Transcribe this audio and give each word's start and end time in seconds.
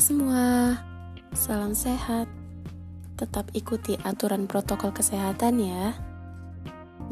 semua, 0.00 0.80
salam 1.36 1.76
sehat. 1.76 2.24
Tetap 3.20 3.52
ikuti 3.52 4.00
aturan 4.00 4.48
protokol 4.48 4.96
kesehatan 4.96 5.60
ya. 5.60 5.92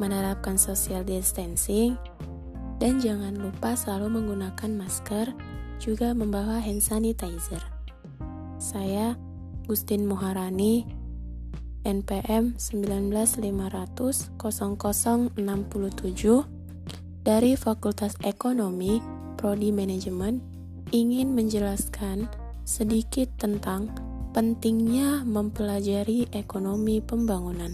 Menerapkan 0.00 0.57
social 0.57 1.04
distancing 1.04 2.01
dan 2.80 2.96
jangan 2.96 3.37
lupa 3.37 3.77
selalu 3.77 4.16
menggunakan 4.16 4.73
masker, 4.73 5.37
juga 5.77 6.16
membawa 6.16 6.64
hand 6.64 6.80
sanitizer. 6.80 7.61
Saya 8.56 9.20
Gustin 9.68 10.09
Muharani, 10.09 10.89
NPM 11.84 12.57
19500 12.57 14.41
dari 17.20 17.52
Fakultas 17.52 18.16
Ekonomi 18.25 19.05
Prodi 19.36 19.77
Manajemen 19.77 20.41
ingin 20.89 21.36
menjelaskan 21.36 22.38
sedikit 22.68 23.32
tentang 23.40 23.88
pentingnya 24.36 25.24
mempelajari 25.24 26.28
ekonomi 26.36 27.00
pembangunan. 27.00 27.72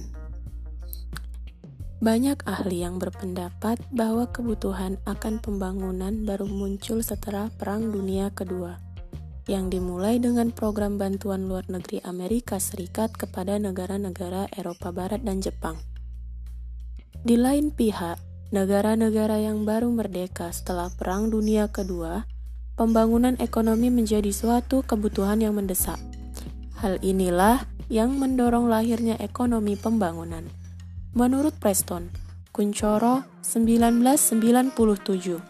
Banyak 1.99 2.47
ahli 2.47 2.87
yang 2.87 3.03
berpendapat 3.03 3.83
bahwa 3.91 4.31
kebutuhan 4.31 5.03
akan 5.03 5.43
pembangunan 5.43 6.23
baru 6.23 6.47
muncul 6.47 7.03
setelah 7.03 7.51
Perang 7.59 7.91
Dunia 7.91 8.31
Kedua, 8.31 8.79
yang 9.51 9.67
dimulai 9.67 10.23
dengan 10.23 10.55
program 10.55 10.95
bantuan 10.95 11.51
luar 11.51 11.67
negeri 11.67 11.99
Amerika 12.07 12.63
Serikat 12.63 13.19
kepada 13.19 13.59
negara-negara 13.59 14.47
Eropa 14.55 14.95
Barat 14.95 15.27
dan 15.27 15.43
Jepang. 15.43 15.75
Di 17.27 17.35
lain 17.35 17.75
pihak, 17.75 18.23
negara-negara 18.55 19.43
yang 19.43 19.67
baru 19.67 19.91
merdeka 19.91 20.55
setelah 20.55 20.87
Perang 20.95 21.35
Dunia 21.35 21.67
Kedua 21.67 22.34
pembangunan 22.75 23.39
ekonomi 23.39 23.91
menjadi 23.91 24.31
suatu 24.35 24.83
kebutuhan 24.83 25.41
yang 25.43 25.55
mendesak. 25.55 25.99
Hal 26.79 26.99
inilah 27.01 27.67
yang 27.89 28.19
mendorong 28.19 28.69
lahirnya 28.69 29.17
ekonomi 29.23 29.77
pembangunan. 29.79 30.45
Menurut 31.15 31.55
Preston, 31.63 32.11
Kuncoro 32.55 33.27
1997, 33.43 35.43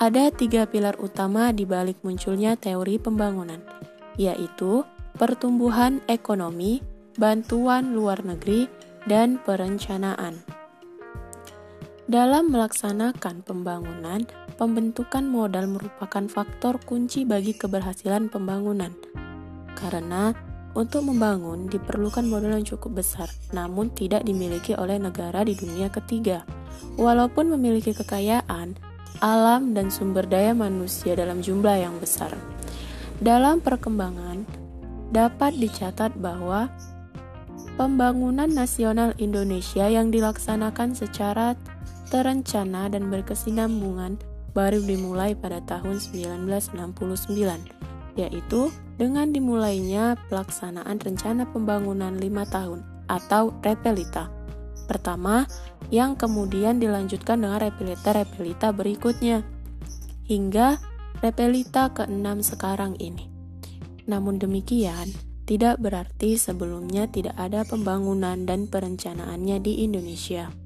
ada 0.00 0.24
tiga 0.32 0.64
pilar 0.64 0.96
utama 1.00 1.52
di 1.52 1.68
balik 1.68 2.00
munculnya 2.00 2.56
teori 2.56 2.96
pembangunan, 2.96 3.60
yaitu 4.16 4.80
pertumbuhan 5.20 6.00
ekonomi, 6.08 6.80
bantuan 7.20 7.92
luar 7.96 8.24
negeri, 8.24 8.68
dan 9.04 9.36
perencanaan. 9.42 10.45
Dalam 12.06 12.54
melaksanakan 12.54 13.42
pembangunan, 13.42 14.22
pembentukan 14.54 15.26
modal 15.26 15.66
merupakan 15.66 16.22
faktor 16.30 16.78
kunci 16.78 17.26
bagi 17.26 17.50
keberhasilan 17.50 18.30
pembangunan. 18.30 18.94
Karena 19.74 20.30
untuk 20.78 21.02
membangun 21.02 21.66
diperlukan 21.66 22.22
modal 22.30 22.62
yang 22.62 22.62
cukup 22.62 23.02
besar, 23.02 23.26
namun 23.50 23.90
tidak 23.90 24.22
dimiliki 24.22 24.78
oleh 24.78 25.02
negara 25.02 25.42
di 25.42 25.58
dunia 25.58 25.90
ketiga. 25.90 26.46
Walaupun 26.94 27.50
memiliki 27.58 27.90
kekayaan, 27.90 28.78
alam 29.18 29.74
dan 29.74 29.90
sumber 29.90 30.30
daya 30.30 30.54
manusia 30.54 31.18
dalam 31.18 31.42
jumlah 31.42 31.74
yang 31.74 31.98
besar. 31.98 32.30
Dalam 33.18 33.58
perkembangan, 33.58 34.46
dapat 35.10 35.58
dicatat 35.58 36.14
bahwa 36.22 36.70
pembangunan 37.74 38.46
nasional 38.46 39.10
Indonesia 39.18 39.90
yang 39.90 40.14
dilaksanakan 40.14 40.94
secara 40.94 41.58
terencana 42.06 42.86
dan 42.88 43.10
berkesinambungan 43.10 44.18
baru 44.56 44.80
dimulai 44.80 45.36
pada 45.36 45.60
tahun 45.68 46.00
1969, 46.00 46.72
yaitu 48.16 48.72
dengan 48.96 49.28
dimulainya 49.28 50.16
pelaksanaan 50.32 50.96
rencana 50.96 51.44
pembangunan 51.52 52.16
lima 52.16 52.48
tahun 52.48 52.80
atau 53.12 53.52
repelita. 53.60 54.32
Pertama, 54.88 55.44
yang 55.92 56.16
kemudian 56.16 56.80
dilanjutkan 56.80 57.42
dengan 57.42 57.60
repelita-repelita 57.60 58.72
berikutnya, 58.72 59.44
hingga 60.24 60.80
repelita 61.20 61.92
ke-6 61.92 62.56
sekarang 62.56 62.96
ini. 62.96 63.28
Namun 64.08 64.38
demikian, 64.38 65.10
tidak 65.44 65.82
berarti 65.82 66.38
sebelumnya 66.38 67.10
tidak 67.10 67.34
ada 67.36 67.66
pembangunan 67.66 68.46
dan 68.46 68.70
perencanaannya 68.70 69.58
di 69.62 69.82
Indonesia 69.84 70.65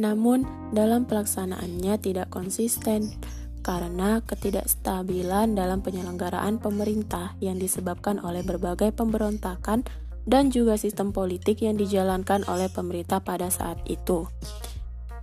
namun 0.00 0.48
dalam 0.72 1.04
pelaksanaannya 1.04 2.00
tidak 2.00 2.32
konsisten 2.32 3.12
karena 3.60 4.24
ketidakstabilan 4.24 5.52
dalam 5.52 5.84
penyelenggaraan 5.84 6.56
pemerintah 6.56 7.36
yang 7.44 7.60
disebabkan 7.60 8.16
oleh 8.24 8.40
berbagai 8.40 8.96
pemberontakan 8.96 9.84
dan 10.24 10.48
juga 10.48 10.80
sistem 10.80 11.12
politik 11.12 11.60
yang 11.60 11.76
dijalankan 11.76 12.48
oleh 12.48 12.72
pemerintah 12.72 13.20
pada 13.20 13.52
saat 13.52 13.76
itu. 13.84 14.24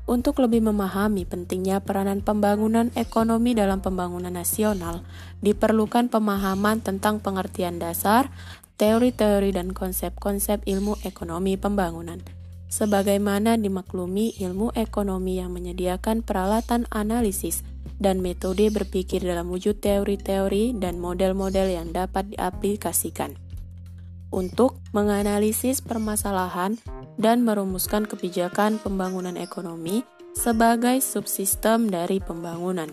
Untuk 0.08 0.40
lebih 0.40 0.64
memahami 0.64 1.28
pentingnya 1.28 1.84
peranan 1.84 2.24
pembangunan 2.24 2.94
ekonomi 2.96 3.52
dalam 3.52 3.84
pembangunan 3.84 4.32
nasional, 4.32 5.04
diperlukan 5.44 6.08
pemahaman 6.08 6.80
tentang 6.80 7.20
pengertian 7.20 7.76
dasar, 7.76 8.32
teori-teori, 8.80 9.52
dan 9.52 9.76
konsep-konsep 9.76 10.64
ilmu 10.64 10.96
ekonomi 11.04 11.60
pembangunan 11.60 12.24
sebagaimana 12.68 13.56
dimaklumi 13.56 14.36
ilmu 14.44 14.76
ekonomi 14.76 15.40
yang 15.40 15.56
menyediakan 15.56 16.24
peralatan 16.24 16.84
analisis 16.92 17.64
dan 17.98 18.22
metode 18.22 18.70
berpikir 18.70 19.24
dalam 19.24 19.50
wujud 19.50 19.82
teori-teori 19.82 20.78
dan 20.78 21.02
model-model 21.02 21.68
yang 21.74 21.90
dapat 21.96 22.30
diaplikasikan 22.36 23.34
untuk 24.30 24.84
menganalisis 24.92 25.80
permasalahan 25.80 26.78
dan 27.18 27.42
merumuskan 27.48 28.06
kebijakan 28.06 28.78
pembangunan 28.78 29.40
ekonomi 29.40 30.04
sebagai 30.38 31.02
subsistem 31.02 31.90
dari 31.90 32.22
pembangunan. 32.22 32.92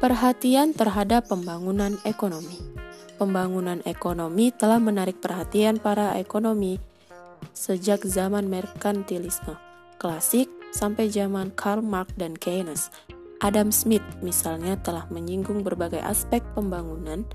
Perhatian 0.00 0.72
terhadap 0.72 1.28
pembangunan 1.28 1.96
ekonomi 2.08 2.79
pembangunan 3.20 3.84
ekonomi 3.84 4.48
telah 4.48 4.80
menarik 4.80 5.20
perhatian 5.20 5.76
para 5.76 6.16
ekonomi 6.16 6.80
sejak 7.52 8.00
zaman 8.08 8.48
merkantilisme 8.48 9.60
klasik 10.00 10.48
sampai 10.72 11.12
zaman 11.12 11.52
Karl 11.52 11.84
Marx 11.84 12.16
dan 12.16 12.32
Keynes. 12.32 12.88
Adam 13.44 13.68
Smith 13.68 14.04
misalnya 14.24 14.80
telah 14.80 15.04
menyinggung 15.12 15.60
berbagai 15.60 16.00
aspek 16.00 16.40
pembangunan 16.56 17.28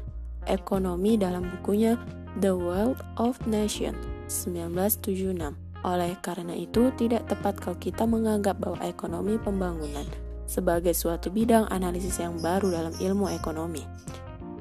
ekonomi 0.50 1.18
dalam 1.18 1.46
bukunya 1.54 1.98
The 2.42 2.54
Wealth 2.54 3.06
of 3.22 3.38
Nations 3.46 3.98
1976. 4.30 5.54
Oleh 5.86 6.18
karena 6.26 6.58
itu, 6.58 6.90
tidak 6.98 7.30
tepat 7.30 7.62
kalau 7.62 7.78
kita 7.78 8.10
menganggap 8.10 8.58
bahwa 8.58 8.82
ekonomi 8.82 9.38
pembangunan 9.38 10.06
sebagai 10.50 10.98
suatu 10.98 11.30
bidang 11.30 11.70
analisis 11.70 12.18
yang 12.18 12.42
baru 12.42 12.74
dalam 12.74 12.94
ilmu 12.98 13.30
ekonomi. 13.30 13.86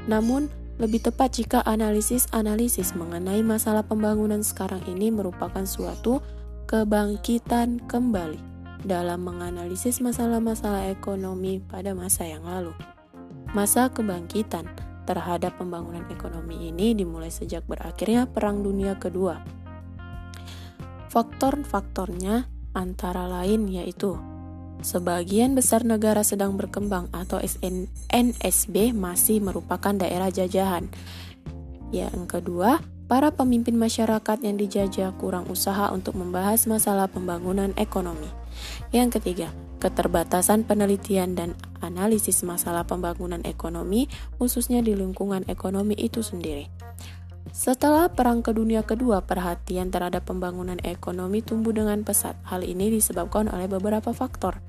Namun, 0.04 0.63
lebih 0.74 1.06
tepat 1.06 1.38
jika 1.38 1.62
analisis-analisis 1.62 2.98
mengenai 2.98 3.46
masalah 3.46 3.86
pembangunan 3.86 4.42
sekarang 4.42 4.82
ini 4.90 5.14
merupakan 5.14 5.62
suatu 5.62 6.18
kebangkitan 6.66 7.78
kembali 7.86 8.42
dalam 8.82 9.22
menganalisis 9.22 10.02
masalah-masalah 10.02 10.90
ekonomi 10.90 11.62
pada 11.62 11.94
masa 11.94 12.26
yang 12.26 12.42
lalu. 12.42 12.74
Masa 13.54 13.86
kebangkitan 13.86 14.66
terhadap 15.06 15.54
pembangunan 15.62 16.02
ekonomi 16.10 16.74
ini 16.74 16.90
dimulai 16.96 17.30
sejak 17.30 17.62
berakhirnya 17.70 18.26
Perang 18.26 18.66
Dunia 18.66 18.98
Kedua. 18.98 19.38
Faktor-faktornya 21.06 22.50
antara 22.74 23.30
lain 23.30 23.70
yaitu 23.70 24.18
Sebagian 24.80 25.54
besar 25.54 25.86
negara 25.86 26.24
sedang 26.26 26.56
berkembang 26.56 27.12
atau 27.12 27.38
NSB 28.10 28.96
masih 28.96 29.44
merupakan 29.44 29.94
daerah 29.94 30.32
jajahan. 30.32 30.90
Yang 31.94 32.26
kedua, 32.26 32.82
para 33.06 33.30
pemimpin 33.30 33.76
masyarakat 33.76 34.42
yang 34.42 34.56
dijajah 34.58 35.14
kurang 35.20 35.46
usaha 35.52 35.92
untuk 35.94 36.16
membahas 36.18 36.66
masalah 36.66 37.06
pembangunan 37.06 37.70
ekonomi. 37.78 38.26
Yang 38.90 39.20
ketiga, 39.20 39.48
keterbatasan 39.78 40.64
penelitian 40.64 41.36
dan 41.36 41.52
analisis 41.84 42.40
masalah 42.40 42.88
pembangunan 42.88 43.44
ekonomi, 43.44 44.08
khususnya 44.40 44.80
di 44.80 44.96
lingkungan 44.96 45.44
ekonomi 45.46 45.92
itu 45.94 46.24
sendiri. 46.24 46.66
Setelah 47.52 48.08
Perang 48.08 48.40
Kedunia 48.40 48.80
Kedua, 48.86 49.20
perhatian 49.20 49.92
terhadap 49.92 50.24
pembangunan 50.24 50.80
ekonomi 50.80 51.44
tumbuh 51.44 51.76
dengan 51.76 52.00
pesat. 52.00 52.38
Hal 52.48 52.64
ini 52.64 52.88
disebabkan 52.88 53.52
oleh 53.52 53.68
beberapa 53.68 54.16
faktor. 54.16 54.64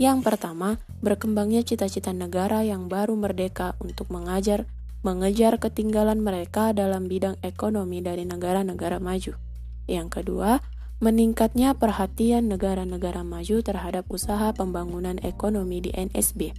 Yang 0.00 0.24
pertama, 0.24 0.80
berkembangnya 1.04 1.60
cita-cita 1.60 2.12
negara 2.12 2.64
yang 2.64 2.88
baru 2.88 3.16
merdeka 3.16 3.76
untuk 3.84 4.08
mengajar, 4.08 4.64
mengejar 5.04 5.60
ketinggalan 5.60 6.20
mereka 6.24 6.72
dalam 6.72 7.04
bidang 7.04 7.36
ekonomi 7.44 8.00
dari 8.00 8.24
negara-negara 8.24 8.96
maju. 8.96 9.36
Yang 9.84 10.08
kedua, 10.08 10.64
meningkatnya 11.04 11.76
perhatian 11.76 12.48
negara-negara 12.48 13.24
maju 13.24 13.60
terhadap 13.60 14.08
usaha 14.08 14.52
pembangunan 14.56 15.16
ekonomi 15.20 15.84
di 15.84 15.90
NSB. 15.92 16.52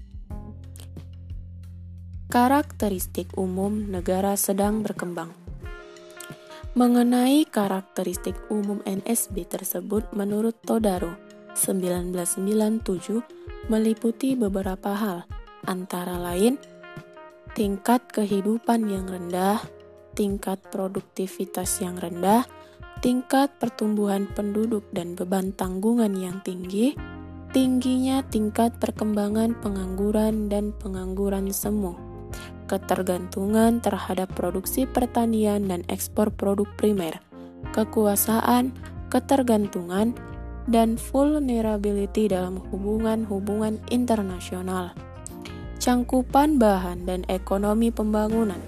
Karakteristik 2.30 3.34
umum 3.38 3.90
negara 3.90 4.38
sedang 4.38 4.86
berkembang. 4.86 5.41
Mengenai 6.72 7.44
karakteristik 7.52 8.48
umum 8.48 8.80
NSB 8.88 9.44
tersebut 9.44 10.08
menurut 10.16 10.56
Todaro 10.64 11.20
1997 11.52 13.68
meliputi 13.68 14.40
beberapa 14.40 14.96
hal, 14.96 15.28
antara 15.68 16.16
lain 16.16 16.56
tingkat 17.60 18.08
kehidupan 18.16 18.88
yang 18.88 19.04
rendah, 19.04 19.60
tingkat 20.16 20.64
produktivitas 20.72 21.84
yang 21.84 22.00
rendah, 22.00 22.48
tingkat 23.04 23.52
pertumbuhan 23.60 24.32
penduduk 24.32 24.88
dan 24.96 25.20
beban 25.20 25.52
tanggungan 25.52 26.16
yang 26.16 26.40
tinggi, 26.40 26.96
tingginya 27.52 28.24
tingkat 28.32 28.80
perkembangan 28.80 29.60
pengangguran 29.60 30.48
dan 30.48 30.72
pengangguran 30.80 31.52
semu 31.52 32.11
ketergantungan 32.72 33.84
terhadap 33.84 34.32
produksi 34.32 34.88
pertanian 34.88 35.68
dan 35.68 35.84
ekspor 35.92 36.32
produk 36.32 36.72
primer, 36.80 37.20
kekuasaan, 37.76 38.72
ketergantungan, 39.12 40.16
dan 40.72 40.96
vulnerability 40.96 42.32
dalam 42.32 42.64
hubungan-hubungan 42.72 43.84
internasional. 43.92 44.96
Cangkupan 45.84 46.56
bahan 46.56 47.04
dan 47.04 47.28
ekonomi 47.28 47.92
pembangunan. 47.92 48.62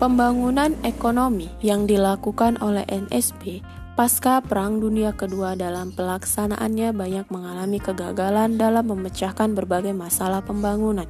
Pembangunan 0.00 0.72
ekonomi 0.82 1.52
yang 1.60 1.84
dilakukan 1.84 2.58
oleh 2.64 2.82
NSB 2.88 3.62
pasca 3.92 4.40
Perang 4.40 4.80
Dunia 4.80 5.12
Kedua 5.12 5.52
dalam 5.54 5.92
pelaksanaannya 5.92 6.96
banyak 6.96 7.26
mengalami 7.28 7.78
kegagalan 7.78 8.56
dalam 8.56 8.88
memecahkan 8.88 9.54
berbagai 9.54 9.94
masalah 9.94 10.42
pembangunan 10.42 11.06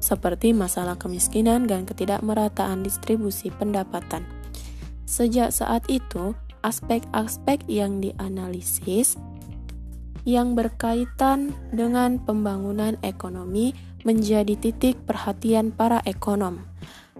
seperti 0.00 0.56
masalah 0.56 0.96
kemiskinan 0.96 1.68
dan 1.68 1.84
ketidakmerataan 1.84 2.82
distribusi 2.82 3.52
pendapatan. 3.52 4.24
Sejak 5.04 5.52
saat 5.52 5.84
itu, 5.92 6.32
aspek-aspek 6.64 7.68
yang 7.68 8.00
dianalisis 8.00 9.20
yang 10.28 10.52
berkaitan 10.52 11.56
dengan 11.72 12.20
pembangunan 12.20 13.00
ekonomi 13.00 13.72
menjadi 14.04 14.56
titik 14.56 15.00
perhatian 15.08 15.72
para 15.72 16.04
ekonom. 16.04 16.60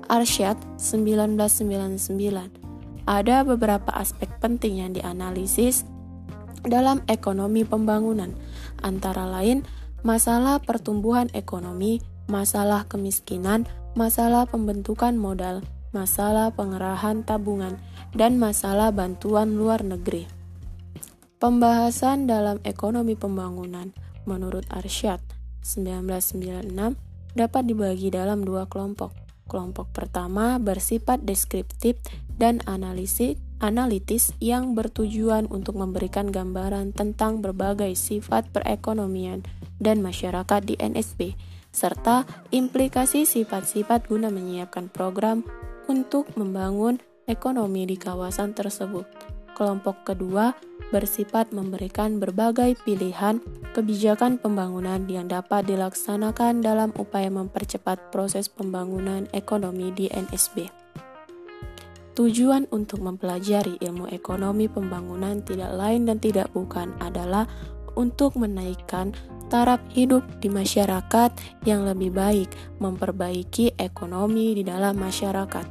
Arsyad 0.08 0.56
1999 0.76 3.08
Ada 3.08 3.44
beberapa 3.44 3.92
aspek 3.96 4.28
penting 4.40 4.84
yang 4.84 4.92
dianalisis 4.92 5.84
dalam 6.60 7.00
ekonomi 7.08 7.64
pembangunan, 7.64 8.36
antara 8.84 9.24
lain 9.24 9.64
masalah 10.04 10.60
pertumbuhan 10.60 11.32
ekonomi, 11.32 12.04
masalah 12.30 12.86
kemiskinan, 12.86 13.66
masalah 13.98 14.46
pembentukan 14.46 15.18
modal, 15.18 15.66
masalah 15.90 16.54
pengerahan 16.54 17.26
tabungan, 17.26 17.82
dan 18.14 18.38
masalah 18.38 18.94
bantuan 18.94 19.58
luar 19.58 19.82
negeri. 19.82 20.30
Pembahasan 21.42 22.30
dalam 22.30 22.62
ekonomi 22.62 23.18
pembangunan 23.18 23.90
menurut 24.30 24.62
Arsyad 24.70 25.18
1996 25.66 26.70
dapat 27.34 27.62
dibagi 27.66 28.14
dalam 28.14 28.46
dua 28.46 28.70
kelompok. 28.70 29.10
Kelompok 29.50 29.90
pertama 29.90 30.62
bersifat 30.62 31.26
deskriptif 31.26 31.98
dan 32.38 32.62
analisis 32.70 33.34
analitis 33.60 34.32
yang 34.40 34.72
bertujuan 34.72 35.44
untuk 35.52 35.76
memberikan 35.76 36.32
gambaran 36.32 36.96
tentang 36.96 37.44
berbagai 37.44 37.92
sifat 37.92 38.48
perekonomian 38.56 39.44
dan 39.76 40.00
masyarakat 40.00 40.64
di 40.64 40.80
NSB 40.80 41.36
serta 41.70 42.26
implikasi 42.50 43.22
sifat-sifat 43.26 44.10
guna 44.10 44.28
menyiapkan 44.28 44.90
program 44.90 45.46
untuk 45.86 46.30
membangun 46.34 46.98
ekonomi 47.30 47.86
di 47.86 47.94
kawasan 47.94 48.54
tersebut. 48.54 49.06
Kelompok 49.54 50.06
kedua 50.06 50.54
bersifat 50.90 51.54
memberikan 51.54 52.18
berbagai 52.18 52.74
pilihan 52.82 53.38
kebijakan 53.70 54.42
pembangunan 54.42 55.06
yang 55.06 55.30
dapat 55.30 55.70
dilaksanakan 55.70 56.64
dalam 56.64 56.90
upaya 56.98 57.30
mempercepat 57.30 58.10
proses 58.10 58.50
pembangunan 58.50 59.30
ekonomi 59.30 59.94
di 59.94 60.10
NSB. 60.10 60.66
Tujuan 62.18 62.66
untuk 62.74 63.00
mempelajari 63.06 63.78
ilmu 63.78 64.10
ekonomi 64.10 64.66
pembangunan 64.66 65.40
tidak 65.46 65.70
lain 65.78 66.10
dan 66.10 66.18
tidak 66.18 66.50
bukan 66.50 66.90
adalah 66.98 67.46
untuk 67.94 68.34
menaikkan 68.34 69.14
taraf 69.50 69.82
hidup 69.90 70.22
di 70.38 70.46
masyarakat 70.46 71.34
yang 71.66 71.82
lebih 71.82 72.14
baik, 72.14 72.54
memperbaiki 72.78 73.74
ekonomi 73.74 74.54
di 74.54 74.62
dalam 74.62 74.94
masyarakat. 74.94 75.66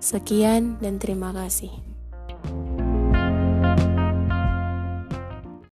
Sekian 0.00 0.80
dan 0.80 0.96
terima 0.96 1.30
kasih. 1.36 1.91